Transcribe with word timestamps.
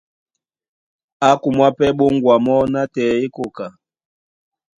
Á 1.27 1.29
kumwá 1.41 1.67
pɛ́ 1.77 1.89
ɓóŋgwa 1.97 2.33
mɔ́ 2.45 2.59
nátɛɛ 2.73 3.05
é 3.23 3.25
koka. 3.35 3.65